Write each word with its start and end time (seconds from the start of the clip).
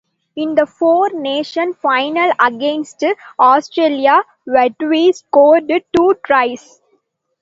In 0.35 0.55
the 0.55 0.65
Four 0.65 1.09
Nations 1.11 1.75
final 1.79 2.31
against 2.39 3.03
Australia, 3.39 4.23
Vatuvei 4.49 5.13
scored 5.13 5.71
two 5.95 6.15
tries. 6.25 6.81